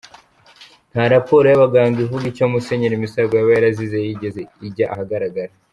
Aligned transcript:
Nta 0.91 1.03
raporo 1.13 1.45
y’abaganga 1.47 1.97
ivuga 2.05 2.25
icyo 2.31 2.45
Musenyeli 2.51 3.01
Misago 3.01 3.33
yaba 3.35 3.51
yarazize 3.55 3.97
yigeze 4.05 4.41
ijya 4.67 4.85
ahagaragara. 4.95 5.53